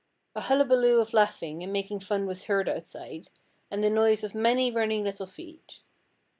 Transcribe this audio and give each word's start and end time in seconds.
A 0.35 0.41
hullabaloo 0.41 0.99
of 0.99 1.13
laughing 1.13 1.61
and 1.61 1.71
making 1.71 1.99
fun 1.99 2.25
was 2.25 2.45
heard 2.45 2.67
outside, 2.67 3.29
and 3.69 3.83
the 3.83 3.89
noise 3.91 4.23
of 4.23 4.33
many 4.33 4.71
running 4.71 5.03
little 5.03 5.27
feet. 5.27 5.81